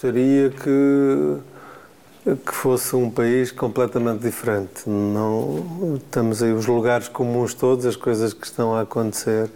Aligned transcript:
gostaria 0.00 0.48
que 0.48 1.36
que 2.44 2.54
fosse 2.54 2.94
um 2.96 3.10
país 3.10 3.50
completamente 3.50 4.20
diferente. 4.20 4.88
Não 4.88 5.96
estamos 5.96 6.42
aí 6.42 6.52
os 6.52 6.66
lugares 6.66 7.08
comuns 7.08 7.54
todos, 7.54 7.84
as 7.84 7.96
coisas 7.96 8.32
que 8.32 8.46
estão 8.46 8.74
a 8.74 8.82
acontecer 8.82 9.50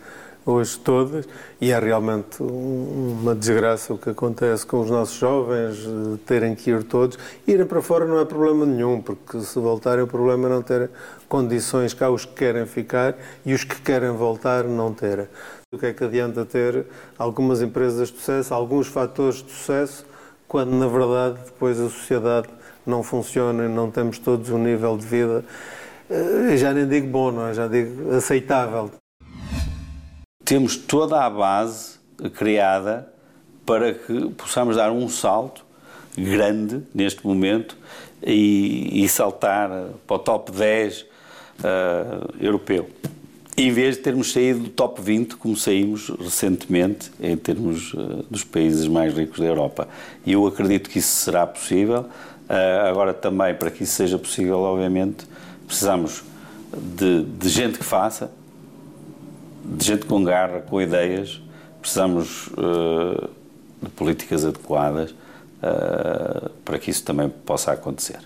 hoje 0.44 0.78
todas, 0.78 1.26
e 1.60 1.70
é 1.70 1.78
realmente 1.78 2.42
uma 2.42 3.34
desgraça 3.34 3.94
o 3.94 3.98
que 3.98 4.10
acontece 4.10 4.66
com 4.66 4.80
os 4.80 4.90
nossos 4.90 5.16
jovens, 5.16 5.78
terem 6.26 6.54
que 6.54 6.70
ir 6.70 6.82
todos. 6.84 7.18
Irem 7.46 7.66
para 7.66 7.80
fora 7.80 8.04
não 8.06 8.18
é 8.18 8.24
problema 8.24 8.66
nenhum, 8.66 9.00
porque 9.00 9.40
se 9.40 9.58
voltarem 9.58 10.04
o 10.04 10.06
problema 10.06 10.48
é 10.48 10.50
não 10.50 10.62
ter 10.62 10.90
condições 11.28 11.94
cá 11.94 12.10
os 12.10 12.26
que 12.26 12.34
querem 12.34 12.66
ficar 12.66 13.14
e 13.46 13.54
os 13.54 13.64
que 13.64 13.80
querem 13.80 14.10
voltar 14.10 14.64
não 14.64 14.92
terem. 14.92 15.26
O 15.72 15.78
que 15.78 15.86
é 15.86 15.92
que 15.92 16.04
adianta 16.04 16.44
ter 16.44 16.84
algumas 17.18 17.62
empresas 17.62 18.08
de 18.08 18.18
sucesso, 18.18 18.52
alguns 18.52 18.86
fatores 18.88 19.42
de 19.42 19.50
sucesso, 19.50 20.04
quando 20.48 20.72
na 20.72 20.86
verdade 20.86 21.38
depois 21.46 21.80
a 21.80 21.88
sociedade 21.88 22.48
não 22.86 23.02
funciona 23.02 23.64
e 23.64 23.68
não 23.68 23.90
temos 23.90 24.18
todos 24.18 24.50
um 24.50 24.58
nível 24.58 24.96
de 24.96 25.06
vida, 25.06 25.44
eh, 26.10 26.56
já 26.56 26.72
nem 26.72 26.86
digo 26.86 27.08
bom, 27.08 27.30
não 27.30 27.48
é? 27.48 27.54
já 27.54 27.66
digo 27.66 28.14
aceitável. 28.14 28.90
Temos 30.44 30.76
toda 30.76 31.24
a 31.24 31.30
base 31.30 31.98
criada 32.34 33.08
para 33.64 33.94
que 33.94 34.28
possamos 34.30 34.76
dar 34.76 34.90
um 34.90 35.08
salto 35.08 35.64
grande 36.16 36.82
neste 36.94 37.26
momento 37.26 37.76
e, 38.22 39.04
e 39.04 39.08
saltar 39.08 39.70
para 40.06 40.16
o 40.16 40.18
top 40.18 40.52
10 40.52 41.00
uh, 41.00 41.06
eh, 41.64 42.46
europeu 42.46 42.88
em 43.56 43.70
vez 43.70 43.96
de 43.96 44.02
termos 44.02 44.32
saído 44.32 44.60
do 44.60 44.70
top 44.70 45.00
20, 45.00 45.36
como 45.36 45.56
saímos 45.56 46.08
recentemente, 46.08 47.10
em 47.20 47.36
termos 47.36 47.94
uh, 47.94 48.24
dos 48.28 48.42
países 48.42 48.88
mais 48.88 49.14
ricos 49.14 49.38
da 49.38 49.46
Europa. 49.46 49.88
E 50.26 50.32
eu 50.32 50.44
acredito 50.46 50.90
que 50.90 50.98
isso 50.98 51.14
será 51.24 51.46
possível. 51.46 52.00
Uh, 52.48 52.88
agora, 52.88 53.14
também, 53.14 53.54
para 53.54 53.70
que 53.70 53.84
isso 53.84 53.92
seja 53.92 54.18
possível, 54.18 54.58
obviamente, 54.58 55.24
precisamos 55.66 56.24
de, 56.76 57.22
de, 57.22 57.48
gente 57.48 57.78
que 57.78 57.84
faça, 57.84 58.32
de 59.64 59.84
gente 59.84 60.04
com 60.04 60.24
garra, 60.24 60.60
com 60.60 60.82
ideias, 60.82 61.40
precisamos 61.80 62.48
uh, 62.48 63.30
de 63.82 63.90
políticas 63.90 64.44
adequadas 64.44 65.14
para 66.62 66.78
que 66.78 66.90
isso 66.90 67.02
também 67.02 67.30
possa 67.30 67.72
acontecer. 67.72 68.18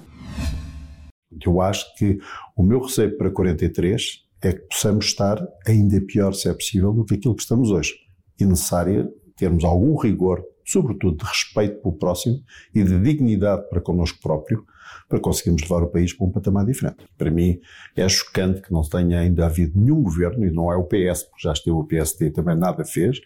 Eu 1.40 1.60
acho 1.60 1.94
que 1.94 2.18
o 2.56 2.64
meu 2.64 2.80
receio 2.80 3.16
para 3.16 3.30
43 3.30 4.24
é 4.42 4.52
que 4.52 4.60
possamos 4.68 5.06
estar 5.06 5.44
ainda 5.66 6.00
pior, 6.00 6.32
se 6.32 6.48
é 6.48 6.54
possível, 6.54 6.92
do 6.92 7.04
que 7.04 7.14
aquilo 7.14 7.34
que 7.34 7.42
estamos 7.42 7.70
hoje. 7.70 7.94
E 8.38 8.44
necessária 8.44 9.08
termos 9.36 9.64
algum 9.64 9.96
rigor, 9.96 10.42
sobretudo 10.64 11.18
de 11.18 11.24
respeito 11.24 11.80
pelo 11.80 11.96
próximo 11.96 12.40
e 12.74 12.82
de 12.82 12.98
dignidade 13.00 13.68
para 13.68 13.80
connosco 13.80 14.20
próprio, 14.20 14.64
para 15.08 15.20
conseguirmos 15.20 15.62
levar 15.62 15.82
o 15.82 15.88
país 15.88 16.12
para 16.12 16.26
um 16.26 16.30
patamar 16.30 16.66
diferente. 16.66 17.06
Para 17.16 17.30
mim 17.30 17.58
é 17.96 18.08
chocante 18.08 18.60
que 18.62 18.72
não 18.72 18.82
tenha 18.82 19.20
ainda 19.20 19.46
havido 19.46 19.78
nenhum 19.78 20.02
governo, 20.02 20.44
e 20.44 20.50
não 20.50 20.72
é 20.72 20.76
o 20.76 20.84
PS, 20.84 21.24
porque 21.24 21.42
já 21.42 21.52
esteve 21.52 21.76
o 21.76 21.84
PSD 21.84 22.30
também 22.30 22.56
nada 22.56 22.84
fez, 22.84 23.20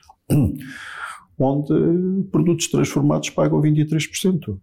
onde 1.39 2.29
produtos 2.31 2.69
transformados 2.69 3.31
pagam 3.31 3.61
23%. 3.61 4.59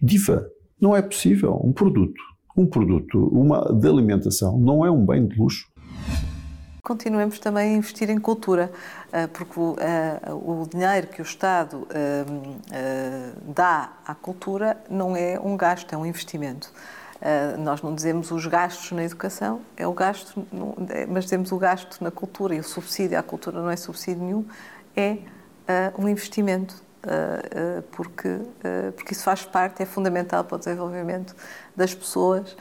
Diva, 0.00 0.46
não 0.80 0.94
é 0.94 1.00
possível. 1.00 1.60
Um 1.62 1.72
produto, 1.72 2.20
um 2.56 2.66
produto 2.66 3.18
uma, 3.28 3.72
de 3.72 3.88
alimentação 3.88 4.58
não 4.58 4.84
é 4.84 4.90
um 4.90 5.06
bem 5.06 5.26
de 5.26 5.38
luxo 5.38 5.66
continuemos 6.86 7.40
também 7.40 7.74
a 7.74 7.76
investir 7.76 8.08
em 8.10 8.18
cultura, 8.18 8.70
eh, 9.12 9.26
porque 9.26 9.58
eh, 9.58 10.20
o 10.32 10.68
dinheiro 10.70 11.08
que 11.08 11.20
o 11.20 11.24
Estado 11.24 11.84
eh, 11.90 13.32
dá 13.42 13.90
à 14.06 14.14
cultura 14.14 14.76
não 14.88 15.16
é 15.16 15.36
um 15.42 15.56
gasto, 15.56 15.92
é 15.92 15.98
um 15.98 16.06
investimento. 16.06 16.72
Nós 17.58 17.80
não 17.80 17.94
dizemos 17.94 18.30
os 18.30 18.46
gastos 18.46 18.92
na 18.92 19.02
educação, 19.02 19.62
é 19.74 19.86
o 19.86 19.92
gasto, 19.92 20.46
é, 20.90 21.06
mas 21.06 21.24
dizemos 21.24 21.50
o 21.50 21.56
gasto 21.56 22.04
na 22.04 22.10
cultura 22.10 22.54
e 22.54 22.60
o 22.60 22.62
subsídio 22.62 23.18
à 23.18 23.22
cultura 23.22 23.58
não 23.58 23.70
é 23.70 23.74
subsídio 23.74 24.22
nenhum, 24.22 24.44
é 24.94 25.18
um 25.98 26.06
investimento 26.06 26.84
porque, 27.92 28.38
porque 28.94 29.14
isso 29.14 29.24
faz 29.24 29.44
parte, 29.46 29.82
é 29.82 29.86
fundamental 29.86 30.44
para 30.44 30.56
o 30.56 30.58
desenvolvimento 30.58 31.34
das 31.74 31.94
pessoas 31.94 32.54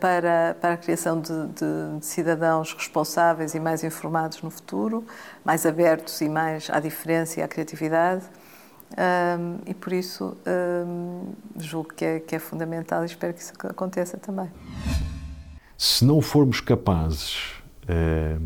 para, 0.00 0.56
para 0.60 0.74
a 0.74 0.76
criação 0.76 1.20
de, 1.20 1.32
de, 1.48 1.98
de, 1.98 2.06
cidadãos 2.06 2.72
responsáveis 2.72 3.54
e 3.54 3.60
mais 3.60 3.82
informados 3.82 4.40
no 4.42 4.50
futuro, 4.50 5.04
mais 5.44 5.66
abertos 5.66 6.20
e 6.20 6.28
mais 6.28 6.70
à 6.70 6.78
diferença 6.78 7.40
e 7.40 7.42
à 7.42 7.48
criatividade. 7.48 8.24
Um, 8.90 9.58
e 9.66 9.74
por 9.74 9.92
isso 9.92 10.36
um, 10.46 11.32
julgo 11.58 11.92
que 11.92 12.04
é, 12.04 12.20
que 12.20 12.34
é 12.34 12.38
fundamental 12.38 13.02
e 13.02 13.06
espero 13.06 13.34
que 13.34 13.40
isso 13.40 13.52
aconteça 13.64 14.16
também. 14.16 14.50
Se 15.76 16.04
não 16.04 16.22
formos 16.22 16.60
capazes 16.60 17.52
uh, 17.84 18.42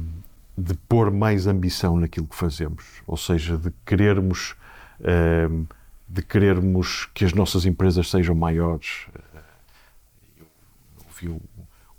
de 0.58 0.74
pôr 0.88 1.10
mais 1.12 1.46
ambição 1.46 1.96
naquilo 1.96 2.26
que 2.26 2.34
fazemos, 2.34 3.02
ou 3.06 3.16
seja, 3.16 3.56
de 3.56 3.72
querermos, 3.86 4.56
uh, 5.00 5.66
de 6.08 6.22
querermos 6.22 7.08
que 7.14 7.24
as 7.24 7.32
nossas 7.32 7.64
empresas 7.64 8.10
sejam 8.10 8.34
maiores, 8.34 9.06
o, 11.28 11.40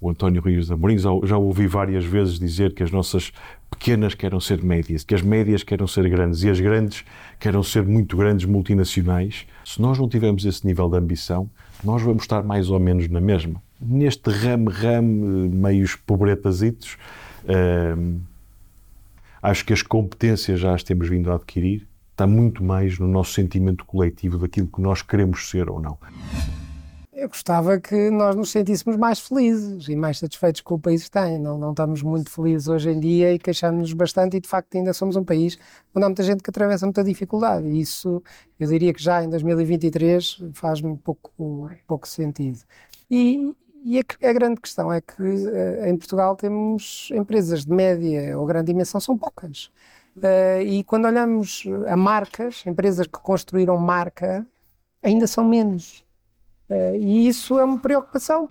o 0.03 0.09
António 0.09 0.41
Rios 0.41 0.69
Amorim, 0.69 0.97
já, 0.97 1.09
já 1.23 1.38
ouvi 1.38 1.66
várias 1.66 2.03
vezes 2.03 2.38
dizer 2.38 2.73
que 2.73 2.84
as 2.84 2.91
nossas 2.91 3.31
pequenas 3.72 4.13
querem 4.13 4.39
ser 4.41 4.61
médias, 4.61 5.03
que 5.06 5.16
as 5.16 5.22
médias 5.22 5.63
querem 5.63 5.88
ser 5.88 6.09
grandes 6.09 6.44
e 6.44 6.50
as 6.50 6.59
grandes 6.59 7.06
querem 7.39 7.63
ser 7.63 7.85
muito 7.85 8.17
grandes 8.17 8.45
multinacionais. 8.45 9.45
Se 9.63 9.81
nós 9.81 9.97
não 9.97 10.09
tivermos 10.09 10.44
esse 10.44 10.67
nível 10.67 10.89
de 10.89 10.97
ambição, 10.97 11.50
nós 11.81 12.01
vamos 12.01 12.23
estar 12.23 12.44
mais 12.44 12.69
ou 12.69 12.79
menos 12.81 13.07
na 13.07 13.22
mesma. 13.22 13.63
Neste 13.79 14.29
rame-rame, 14.29 15.50
meios 15.50 15.95
pobretazitos, 15.95 16.97
hum, 17.97 18.19
acho 19.41 19.66
que 19.66 19.72
as 19.72 19.81
competências 19.81 20.59
já 20.59 20.73
as 20.73 20.84
temos 20.84 21.07
vindo 21.07 21.31
a 21.31 21.35
adquirir, 21.35 21.88
está 22.11 22.28
muito 22.28 22.61
mais 22.61 23.00
no 23.00 23.07
nosso 23.07 23.31
sentimento 23.31 23.85
coletivo 23.85 24.38
daquilo 24.38 24.67
que 24.67 24.81
nós 24.81 25.01
queremos 25.01 25.50
ser 25.50 25.69
ou 25.69 25.81
não 25.81 25.97
eu 27.23 27.29
gostava 27.29 27.79
que 27.79 28.09
nós 28.09 28.35
nos 28.35 28.51
sentíssemos 28.51 28.97
mais 28.97 29.17
felizes 29.19 29.88
e 29.88 29.95
mais 29.95 30.19
satisfeitos 30.19 30.59
com 30.59 30.75
o 30.75 30.79
país 30.79 31.06
que 31.06 31.11
tem. 31.11 31.39
Não, 31.39 31.57
não 31.57 31.72
estamos 31.72 32.01
muito 32.01 32.29
felizes 32.29 32.67
hoje 32.67 32.89
em 32.89 33.00
dia 33.00 33.34
e 33.34 33.39
queixamos-nos 33.39 33.94
bastante 33.94 34.35
e 34.38 34.41
de 34.41 34.47
facto 34.47 34.75
ainda 34.75 34.94
somos 34.94 35.16
um 35.16 35.23
país 35.23 35.57
onde 35.95 36.06
há 36.06 36.09
muita 36.09 36.23
gente 36.23 36.44
que 36.44 36.50
atravessa 36.50 36.85
muita 36.85 37.01
dificuldade 37.01 37.66
e 37.66 37.79
isso 37.79 38.22
eu 38.59 38.67
diria 38.67 38.94
que 38.94 39.01
já 39.01 39.23
em 39.23 39.29
2023 39.29 40.44
faz-me 40.53 40.97
pouco, 40.97 41.69
pouco 41.88 42.07
sentido. 42.07 42.59
E, 43.09 43.55
e 43.85 44.00
a, 44.00 44.29
a, 44.29 44.34
grande 44.34 44.59
questão 44.59 44.91
é 44.91 45.00
que 45.00 45.22
uh, 45.22 45.85
em 45.85 45.95
Portugal 45.95 46.35
temos 46.35 47.09
empresas 47.13 47.63
de 47.63 47.72
média 47.72 48.38
ou 48.38 48.45
grande 48.45 48.67
dimensão, 48.67 49.00
são 49.00 49.17
poucas. 49.17 49.72
Uh, 50.17 50.61
e 50.61 50.84
quando 50.84 51.05
olhamos 51.05 51.63
a 51.88 51.95
marcas, 51.95 52.66
empresas 52.66 53.07
que 53.07 53.19
construíram 53.19 53.78
marca, 53.78 54.45
ainda 55.01 55.25
são 55.25 55.45
menos. 55.45 56.03
Eh, 56.69 56.97
e 56.97 57.28
isso 57.28 57.59
é 57.59 57.63
uma 57.63 57.79
preocupação. 57.79 58.50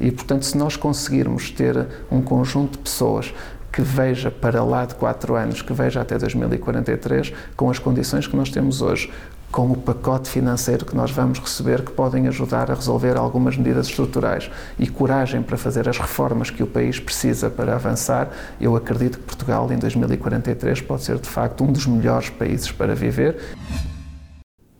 E, 0.00 0.10
portanto, 0.10 0.44
se 0.44 0.56
nós 0.56 0.76
conseguirmos 0.76 1.50
ter 1.50 1.86
um 2.10 2.20
conjunto 2.20 2.72
de 2.72 2.78
pessoas 2.78 3.32
que 3.72 3.82
veja 3.82 4.30
para 4.30 4.62
lá 4.62 4.84
de 4.84 4.94
quatro 4.94 5.34
anos, 5.34 5.60
que 5.60 5.72
veja 5.72 6.00
até 6.00 6.16
2043, 6.16 7.32
com 7.56 7.70
as 7.70 7.78
condições 7.78 8.26
que 8.26 8.36
nós 8.36 8.48
temos 8.50 8.80
hoje, 8.80 9.12
com 9.50 9.70
o 9.70 9.76
pacote 9.76 10.28
financeiro 10.28 10.84
que 10.84 10.96
nós 10.96 11.12
vamos 11.12 11.38
receber, 11.38 11.82
que 11.82 11.92
podem 11.92 12.26
ajudar 12.26 12.72
a 12.72 12.74
resolver 12.74 13.16
algumas 13.16 13.56
medidas 13.56 13.86
estruturais 13.86 14.50
e 14.78 14.88
coragem 14.88 15.42
para 15.42 15.56
fazer 15.56 15.88
as 15.88 15.96
reformas 15.96 16.50
que 16.50 16.60
o 16.60 16.66
país 16.66 16.98
precisa 16.98 17.48
para 17.48 17.74
avançar, 17.74 18.30
eu 18.60 18.74
acredito 18.74 19.18
que 19.18 19.24
Portugal, 19.24 19.70
em 19.72 19.78
2043, 19.78 20.80
pode 20.80 21.04
ser 21.04 21.18
de 21.18 21.28
facto 21.28 21.62
um 21.62 21.72
dos 21.72 21.86
melhores 21.86 22.30
países 22.30 22.72
para 22.72 22.96
viver. 22.96 23.38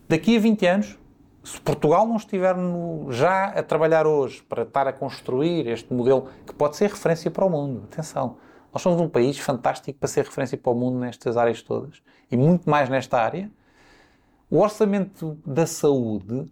Daqui 0.08 0.36
a 0.36 0.40
20 0.40 0.66
anos, 0.66 0.98
se 1.44 1.60
Portugal 1.60 2.06
não 2.06 2.16
estiver 2.16 2.56
no, 2.56 3.12
já 3.12 3.46
a 3.46 3.62
trabalhar 3.62 4.06
hoje 4.06 4.42
para 4.42 4.62
estar 4.62 4.88
a 4.88 4.92
construir 4.92 5.68
este 5.68 5.92
modelo 5.92 6.28
que 6.46 6.54
pode 6.54 6.76
ser 6.76 6.88
referência 6.88 7.30
para 7.30 7.44
o 7.44 7.50
mundo, 7.50 7.82
atenção, 7.84 8.38
nós 8.72 8.82
somos 8.82 9.00
um 9.00 9.08
país 9.08 9.38
fantástico 9.38 9.98
para 9.98 10.08
ser 10.08 10.24
referência 10.24 10.56
para 10.56 10.72
o 10.72 10.74
mundo 10.74 10.98
nestas 10.98 11.36
áreas 11.36 11.62
todas 11.62 12.02
e 12.30 12.36
muito 12.36 12.68
mais 12.68 12.88
nesta 12.88 13.18
área. 13.20 13.50
O 14.50 14.58
orçamento 14.58 15.38
da 15.46 15.66
saúde 15.66 16.50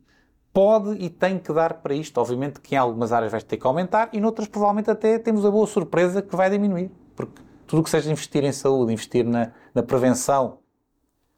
pode 0.53 0.93
e 1.03 1.09
tem 1.09 1.39
que 1.39 1.53
dar 1.53 1.75
para 1.75 1.95
isto. 1.95 2.19
Obviamente 2.19 2.61
que 2.61 2.75
em 2.75 2.79
algumas 2.79 3.13
áreas 3.13 3.33
vai 3.33 3.41
ter 3.41 3.57
que 3.57 3.67
aumentar 3.67 4.11
e 4.13 4.21
noutras 4.21 4.47
provavelmente 4.47 4.91
até 4.91 5.19
temos 5.19 5.45
a 5.45 5.51
boa 5.51 5.67
surpresa 5.67 6.21
que 6.21 6.37
vai 6.37 6.51
diminuir, 6.51 6.91
porque 7.17 7.43
tudo 7.67 7.81
o 7.81 7.83
que 7.83 7.91
seja 7.91 8.11
investir 8.11 8.45
em 8.45 8.53
saúde, 8.53 8.93
investir 8.93 9.25
na, 9.25 9.53
na 9.75 9.83
prevenção, 9.83 10.59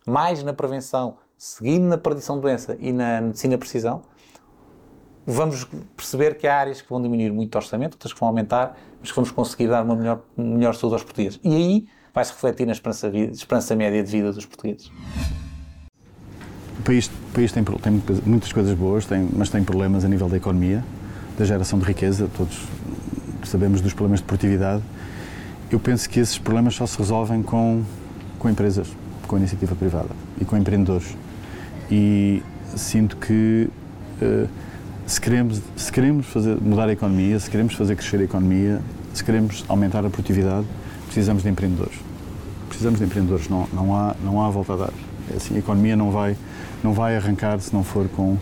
mais 0.07 0.43
na 0.43 0.53
prevenção, 0.53 1.17
seguindo 1.45 1.85
na 1.85 1.99
predição 1.99 2.37
de 2.37 2.43
doença 2.43 2.75
e 2.81 2.91
na 2.91 3.21
medicina 3.21 3.59
precisão, 3.59 4.01
vamos 5.27 5.69
perceber 5.95 6.39
que 6.39 6.47
há 6.47 6.57
áreas 6.57 6.81
que 6.81 6.89
vão 6.89 7.03
diminuir 7.03 7.31
muito 7.31 7.55
o 7.55 7.59
orçamento, 7.59 7.93
outras 7.93 8.15
que 8.15 8.19
vão 8.19 8.31
aumentar, 8.31 8.79
mas 8.99 9.11
que 9.11 9.15
vamos 9.15 9.31
conseguir 9.31 9.69
dar 9.69 9.85
uma 9.85 9.95
melhor, 9.95 10.23
melhor 10.39 10.75
saúde 10.75 10.95
aos 10.95 11.03
portugueses. 11.03 11.39
E 11.45 11.55
aí 11.55 11.87
vai-se 12.15 12.33
refletir 12.33 12.65
na 12.65 12.73
esperança, 12.73 13.09
esperança 13.09 13.77
média 13.77 14.03
de 14.03 14.11
vida 14.11 14.33
dos 14.33 14.47
portugueses. 14.47 14.91
país, 16.83 17.09
o 17.09 17.35
país 17.35 17.53
tem, 17.53 17.63
tem 17.63 18.03
muitas 18.25 18.51
coisas 18.51 18.73
boas, 18.75 19.05
tem, 19.05 19.29
mas 19.31 19.51
tem 19.51 19.63
problemas 19.63 20.03
a 20.03 20.09
nível 20.09 20.31
da 20.31 20.39
economia, 20.39 20.83
da 21.37 21.45
geração 21.45 21.79
de 21.79 21.85
riqueza, 21.85 22.27
todos 22.35 22.59
sabemos 23.45 23.83
dos 23.83 23.93
problemas 23.93 24.21
de 24.21 24.27
produtividade. 24.27 24.83
Eu 25.71 25.79
penso 25.79 26.09
que 26.09 26.21
esses 26.21 26.39
problemas 26.39 26.75
só 26.75 26.87
se 26.87 26.97
resolvem 26.97 27.43
com, 27.43 27.83
com 28.39 28.49
empresas, 28.49 28.89
com 29.27 29.37
iniciativa 29.37 29.75
privada 29.75 30.09
e 30.41 30.45
com 30.47 30.57
empreendedores. 30.57 31.15
E 31.97 32.43
sinto 32.75 33.17
que 33.19 33.69
uh, 34.21 34.49
se 35.07 35.21
queremos, 35.21 35.63
se 35.77 35.93
queremos 35.93 36.27
fazer, 36.27 36.61
mudar 36.61 36.89
a 36.89 36.93
economia, 36.93 37.39
se 37.39 37.49
queremos 37.49 37.75
fazer 37.75 37.95
crescer 37.95 38.19
a 38.19 38.25
economia, 38.25 38.81
se 39.13 39.23
queremos 39.23 39.65
aumentar 39.69 40.05
a 40.05 40.11
produtividade, 40.11 40.67
precisamos 41.07 41.45
de 41.45 41.49
empreendedores. 41.51 41.97
Precisamos 42.67 42.99
de 42.99 43.07
empreendedores, 43.07 43.49
não, 43.49 43.69
não, 43.73 43.95
há, 43.95 44.17
não 44.25 44.45
há 44.45 44.51
volta 44.51 44.73
a 44.73 44.77
dar. 44.77 44.93
É 45.33 45.37
assim, 45.37 45.55
a 45.55 45.59
economia 45.61 45.95
não 45.95 46.11
vai, 46.11 46.37
não 46.83 46.93
vai 46.93 47.17
arrancar 47.17 47.61
se 47.61 47.73
não 47.73 47.85
for 47.85 48.09
com, 48.09 48.37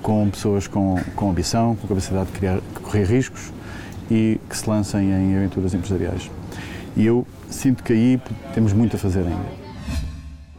com 0.00 0.30
pessoas 0.30 0.68
com, 0.68 0.96
com 1.16 1.30
ambição, 1.30 1.74
com 1.74 1.88
capacidade 1.88 2.26
de, 2.26 2.38
criar, 2.38 2.58
de 2.58 2.80
correr 2.80 3.06
riscos 3.06 3.52
e 4.08 4.38
que 4.48 4.56
se 4.56 4.70
lancem 4.70 5.10
em 5.10 5.36
aventuras 5.36 5.74
empresariais. 5.74 6.30
E 6.96 7.04
eu 7.04 7.26
sinto 7.50 7.82
que 7.82 7.92
aí 7.92 8.20
temos 8.54 8.72
muito 8.72 8.94
a 8.94 8.98
fazer 9.00 9.22
ainda. 9.22 9.64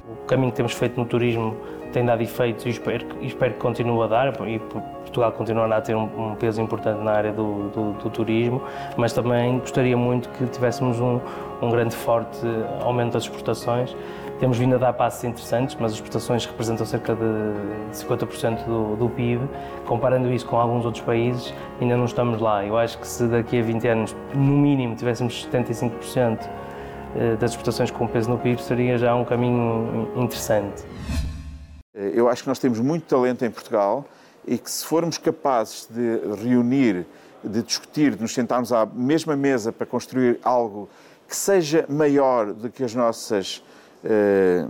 O 0.05 0.25
caminho 0.27 0.51
que 0.51 0.57
temos 0.57 0.73
feito 0.73 0.99
no 0.99 1.05
turismo 1.05 1.55
tem 1.95 2.03
dado 2.03 2.21
efeitos 2.21 2.65
e 2.65 2.69
espero, 2.69 3.05
espero 3.21 3.53
que 3.53 3.59
continue 3.59 4.03
a 4.03 4.07
dar 4.07 4.27
e 4.45 4.59
Portugal 4.59 5.31
continuará 5.31 5.77
a 5.77 5.81
ter 5.81 5.95
um, 5.95 6.31
um 6.31 6.35
peso 6.35 6.61
importante 6.61 7.01
na 7.01 7.11
área 7.11 7.31
do, 7.31 7.69
do, 7.69 7.93
do, 7.93 8.09
turismo, 8.09 8.61
mas 8.97 9.13
também 9.13 9.59
gostaria 9.59 9.95
muito 9.95 10.27
que 10.27 10.45
tivéssemos 10.47 10.99
um, 10.99 11.21
um 11.61 11.71
grande 11.71 11.95
forte 11.95 12.37
aumento 12.81 13.13
das 13.13 13.23
exportações. 13.23 13.95
Temos 14.41 14.57
vindo 14.57 14.75
a 14.75 14.77
dar 14.77 14.91
passos 14.91 15.23
interessantes, 15.23 15.77
mas 15.79 15.93
as 15.93 15.97
exportações 15.99 16.45
representam 16.45 16.85
cerca 16.85 17.15
de 17.15 17.97
50% 17.97 18.65
do, 18.65 18.97
do 18.97 19.09
PIB. 19.11 19.47
Comparando 19.85 20.29
isso 20.33 20.45
com 20.45 20.57
alguns 20.57 20.83
outros 20.83 21.01
países, 21.01 21.53
ainda 21.79 21.95
não 21.95 22.03
estamos 22.03 22.41
lá. 22.41 22.65
Eu 22.65 22.77
acho 22.77 22.97
que 22.97 23.07
se 23.07 23.25
daqui 23.25 23.57
a 23.57 23.63
20 23.63 23.87
anos, 23.87 24.15
no 24.33 24.57
mínimo, 24.57 24.97
tivéssemos 24.97 25.47
75% 25.49 26.39
eh, 27.15 27.37
das 27.39 27.51
exportações 27.51 27.89
com 27.89 28.05
peso 28.05 28.29
no 28.29 28.37
PIB, 28.37 28.61
seria 28.61 28.97
já 28.97 29.15
um 29.15 29.23
caminho 29.23 30.09
interessante. 30.17 30.83
Eu 31.95 32.27
acho 32.27 32.43
que 32.43 32.49
nós 32.49 32.59
temos 32.59 32.79
muito 32.79 33.03
talento 33.03 33.45
em 33.45 33.49
Portugal 33.49 34.05
e 34.45 34.57
que 34.57 34.69
se 34.69 34.85
formos 34.85 35.17
capazes 35.17 35.87
de 35.89 36.19
reunir, 36.43 37.05
de 37.43 37.61
discutir, 37.61 38.15
de 38.15 38.21
nos 38.21 38.33
sentarmos 38.33 38.73
à 38.73 38.85
mesma 38.85 39.35
mesa 39.35 39.71
para 39.71 39.85
construir 39.85 40.39
algo 40.43 40.89
que 41.27 41.35
seja 41.35 41.85
maior 41.87 42.53
do 42.53 42.69
que 42.69 42.83
as 42.83 42.93
nossas 42.93 43.63
eh, 44.03 44.65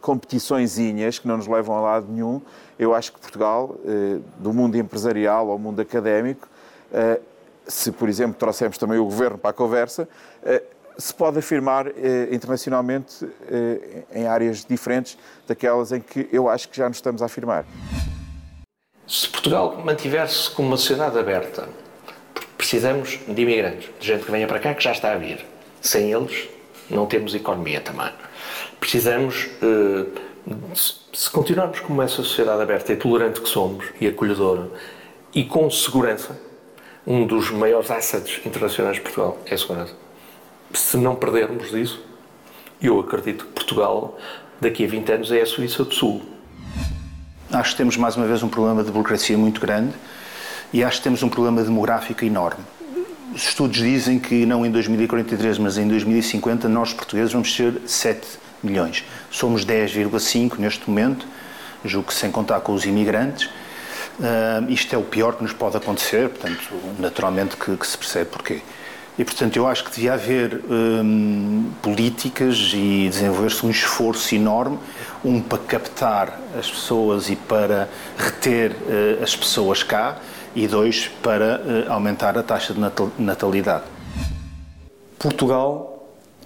competiçõezinhas, 0.00 1.18
que 1.18 1.28
não 1.28 1.36
nos 1.36 1.46
levam 1.46 1.76
a 1.76 1.80
lado 1.80 2.06
nenhum, 2.10 2.42
eu 2.78 2.92
acho 2.94 3.12
que 3.12 3.20
Portugal, 3.20 3.76
eh, 3.84 4.18
do 4.38 4.52
mundo 4.52 4.76
empresarial 4.76 5.50
ao 5.50 5.58
mundo 5.58 5.80
académico, 5.80 6.48
eh, 6.92 7.20
se, 7.66 7.92
por 7.92 8.08
exemplo, 8.08 8.34
trouxermos 8.34 8.76
também 8.76 8.98
o 8.98 9.04
governo 9.04 9.38
para 9.38 9.50
a 9.50 9.54
conversa, 9.54 10.08
eh, 10.42 10.62
se 10.98 11.14
pode 11.14 11.38
afirmar 11.38 11.86
eh, 11.88 12.28
internacionalmente 12.30 13.26
eh, 13.48 14.04
em 14.14 14.26
áreas 14.26 14.64
diferentes 14.64 15.16
daquelas 15.46 15.92
em 15.92 16.00
que 16.00 16.28
eu 16.32 16.48
acho 16.48 16.68
que 16.68 16.76
já 16.76 16.88
nos 16.88 16.98
estamos 16.98 17.22
a 17.22 17.26
afirmar. 17.26 17.64
Se 19.06 19.28
Portugal 19.28 19.80
mantiver-se 19.84 20.50
como 20.50 20.68
uma 20.68 20.76
sociedade 20.76 21.18
aberta, 21.18 21.68
precisamos 22.56 23.18
de 23.26 23.42
imigrantes, 23.42 23.90
de 23.98 24.06
gente 24.06 24.24
que 24.24 24.30
venha 24.30 24.46
para 24.46 24.58
cá 24.58 24.74
que 24.74 24.82
já 24.82 24.92
está 24.92 25.12
a 25.12 25.16
vir. 25.16 25.44
Sem 25.80 26.12
eles, 26.12 26.48
não 26.88 27.06
temos 27.06 27.34
economia 27.34 27.80
também. 27.80 28.10
Precisamos, 28.78 29.50
eh, 29.62 30.06
se 31.12 31.30
continuarmos 31.30 31.80
como 31.80 32.00
essa 32.02 32.16
sociedade 32.16 32.62
aberta 32.62 32.92
e 32.92 32.96
tolerante 32.96 33.40
que 33.40 33.48
somos 33.48 33.84
e 34.00 34.06
acolhedora 34.06 34.70
e 35.34 35.44
com 35.44 35.70
segurança, 35.70 36.38
um 37.06 37.26
dos 37.26 37.50
maiores 37.50 37.90
assets 37.90 38.40
internacionais 38.46 38.96
de 38.96 39.02
Portugal 39.02 39.38
é 39.46 39.54
a 39.54 39.58
segurança. 39.58 39.94
Se 40.72 40.96
não 40.96 41.14
perdermos 41.14 41.72
isso, 41.72 42.00
eu 42.80 42.98
acredito 43.00 43.46
que 43.46 43.52
Portugal, 43.52 44.18
daqui 44.60 44.84
a 44.84 44.88
20 44.88 45.12
anos, 45.12 45.32
é 45.32 45.42
a 45.42 45.46
Suíça 45.46 45.84
do 45.84 45.94
Sul 45.94 46.22
Acho 47.52 47.72
que 47.72 47.76
temos 47.76 47.98
mais 47.98 48.16
uma 48.16 48.26
vez 48.26 48.42
um 48.42 48.48
problema 48.48 48.82
de 48.82 48.90
burocracia 48.90 49.36
muito 49.36 49.60
grande 49.60 49.92
e 50.72 50.82
acho 50.82 50.96
que 50.96 51.04
temos 51.04 51.22
um 51.22 51.28
problema 51.28 51.62
demográfico 51.62 52.24
enorme. 52.24 52.64
Os 53.34 53.42
estudos 53.42 53.76
dizem 53.76 54.18
que 54.18 54.46
não 54.46 54.64
em 54.64 54.70
2043, 54.70 55.58
mas 55.58 55.76
em 55.76 55.86
2050, 55.86 56.66
nós 56.66 56.94
portugueses 56.94 57.30
vamos 57.30 57.54
ser 57.54 57.74
7 57.86 58.26
milhões. 58.62 59.04
Somos 59.30 59.66
10,5 59.66 60.58
neste 60.58 60.88
momento, 60.88 61.26
julgo 61.84 62.08
que 62.08 62.14
sem 62.14 62.30
contar 62.30 62.60
com 62.60 62.72
os 62.72 62.86
imigrantes. 62.86 63.50
Uh, 64.18 64.70
isto 64.70 64.94
é 64.94 64.98
o 64.98 65.02
pior 65.02 65.34
que 65.36 65.42
nos 65.42 65.52
pode 65.52 65.76
acontecer, 65.76 66.30
portanto, 66.30 66.62
naturalmente 66.98 67.54
que, 67.56 67.76
que 67.76 67.86
se 67.86 67.98
percebe 67.98 68.30
porquê. 68.30 68.62
E, 69.18 69.24
portanto, 69.24 69.56
eu 69.56 69.66
acho 69.66 69.84
que 69.84 69.90
devia 69.90 70.14
haver 70.14 70.62
hum, 70.70 71.70
políticas 71.82 72.72
e 72.74 73.08
desenvolver-se 73.10 73.66
um 73.66 73.70
esforço 73.70 74.34
enorme, 74.34 74.78
um 75.22 75.40
para 75.40 75.58
captar 75.58 76.40
as 76.58 76.70
pessoas 76.70 77.28
e 77.28 77.36
para 77.36 77.90
reter 78.16 78.72
uh, 78.72 79.22
as 79.22 79.36
pessoas 79.36 79.82
cá, 79.82 80.18
e 80.54 80.66
dois 80.66 81.08
para 81.22 81.60
uh, 81.60 81.92
aumentar 81.92 82.38
a 82.38 82.42
taxa 82.42 82.72
de 82.72 82.80
natalidade. 83.18 83.84
Portugal 85.18 85.91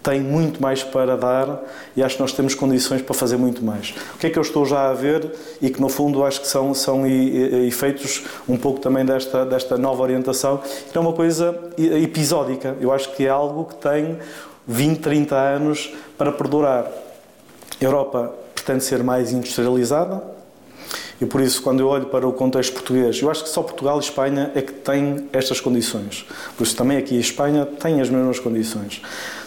tem 0.06 0.20
muito 0.20 0.62
mais 0.62 0.84
para 0.84 1.16
dar 1.16 1.64
e 1.96 2.02
acho 2.02 2.14
que 2.14 2.22
nós 2.22 2.32
temos 2.32 2.54
condições 2.54 3.02
para 3.02 3.12
fazer 3.12 3.36
muito 3.36 3.64
mais. 3.64 3.92
O 4.14 4.18
que 4.18 4.28
é 4.28 4.30
que 4.30 4.38
eu 4.38 4.42
estou 4.42 4.64
já 4.64 4.88
a 4.88 4.94
ver 4.94 5.32
e 5.60 5.68
que 5.68 5.80
no 5.80 5.88
fundo 5.88 6.24
acho 6.24 6.40
que 6.40 6.46
são, 6.46 6.72
são 6.72 7.04
efeitos 7.04 8.22
um 8.48 8.56
pouco 8.56 8.78
também 8.78 9.04
desta, 9.04 9.44
desta 9.44 9.76
nova 9.76 10.04
orientação, 10.04 10.62
que 10.92 10.96
é 10.96 11.00
uma 11.00 11.12
coisa 11.12 11.58
episódica. 11.76 12.76
Eu 12.80 12.92
acho 12.92 13.12
que 13.16 13.26
é 13.26 13.28
algo 13.28 13.64
que 13.64 13.74
tem 13.74 14.16
20, 14.64 15.00
30 15.00 15.34
anos 15.34 15.92
para 16.16 16.30
perdurar. 16.30 16.84
A 16.84 17.84
Europa 17.84 18.32
pretende 18.54 18.84
ser 18.84 19.02
mais 19.02 19.32
industrializada, 19.32 20.22
e 21.20 21.26
por 21.26 21.40
isso, 21.40 21.62
quando 21.62 21.80
eu 21.80 21.88
olho 21.88 22.06
para 22.06 22.26
o 22.26 22.32
contexto 22.32 22.72
português, 22.74 23.20
eu 23.20 23.30
acho 23.30 23.44
que 23.44 23.48
só 23.48 23.62
Portugal 23.62 23.96
e 23.96 24.00
Espanha 24.00 24.50
é 24.54 24.60
que 24.60 24.72
têm 24.72 25.28
estas 25.32 25.60
condições. 25.60 26.26
Por 26.56 26.64
isso, 26.64 26.76
também 26.76 26.98
aqui 26.98 27.16
a 27.16 27.20
Espanha 27.20 27.66
tem 27.66 28.00
as 28.00 28.10
mesmas 28.10 28.38
condições. 28.38 29.00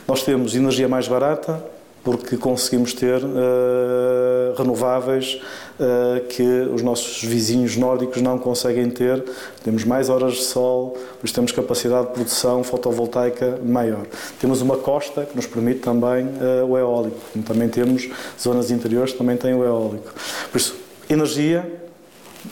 Nós 0.08 0.24
temos 0.24 0.56
energia 0.56 0.88
mais 0.88 1.08
barata, 1.08 1.64
porque 2.04 2.38
conseguimos 2.38 2.94
ter 2.94 3.22
uh, 3.24 4.56
renováveis 4.58 5.40
uh, 5.80 6.26
que 6.28 6.44
os 6.74 6.82
nossos 6.82 7.24
vizinhos 7.24 7.76
nórdicos 7.76 8.22
não 8.22 8.40
conseguem 8.40 8.90
ter. 8.90 9.24
Temos 9.64 9.84
mais 9.84 10.10
horas 10.10 10.34
de 10.36 10.44
sol, 10.44 10.98
pois 11.20 11.32
temos 11.32 11.52
capacidade 11.52 12.08
de 12.08 12.14
produção 12.14 12.64
fotovoltaica 12.64 13.60
maior. 13.64 14.06
Temos 14.40 14.62
uma 14.62 14.78
costa 14.78 15.26
que 15.26 15.36
nos 15.36 15.46
permite 15.46 15.82
também 15.82 16.26
uh, 16.26 16.66
o 16.68 16.78
eólico. 16.78 17.20
Também 17.46 17.68
temos 17.68 18.10
zonas 18.42 18.72
interiores 18.72 19.12
que 19.12 19.18
também 19.18 19.36
têm 19.36 19.54
o 19.54 19.64
eólico. 19.64 20.14
Por 20.52 20.58
isso, 20.58 20.79
energia, 21.10 21.82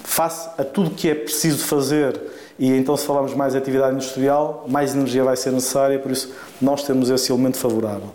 face 0.03 0.49
a 0.57 0.63
tudo 0.63 0.89
que 0.91 1.09
é 1.09 1.15
preciso 1.15 1.65
fazer 1.65 2.19
e 2.59 2.71
então, 2.71 2.97
se 2.97 3.05
falarmos 3.05 3.35
mais 3.35 3.53
de 3.53 3.59
atividade 3.59 3.95
industrial, 3.95 4.65
mais 4.67 4.95
energia 4.95 5.23
vai 5.23 5.37
ser 5.37 5.51
necessária, 5.51 5.99
por 5.99 6.11
isso 6.11 6.33
nós 6.59 6.83
temos 6.83 7.09
esse 7.09 7.31
elemento 7.31 7.57
favorável. 7.57 8.13